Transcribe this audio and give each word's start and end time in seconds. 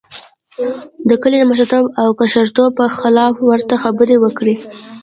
د 1.09 1.11
کلي 1.21 1.37
د 1.39 1.43
مشرتوب 1.51 1.85
او 2.01 2.09
کشرتوب 2.19 2.69
پر 2.77 2.89
خلاف 2.99 3.33
ورته 3.49 3.75
خبرې 3.83 4.15
وکړې. 4.19 4.55